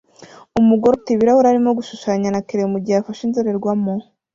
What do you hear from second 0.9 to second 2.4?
ufite ibirahure arimo gushushanya